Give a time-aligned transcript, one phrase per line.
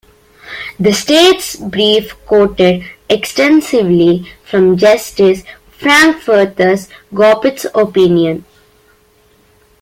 [0.79, 8.43] The state's brief quoted extensively from Justice Frankfurter's Gobitis opinion.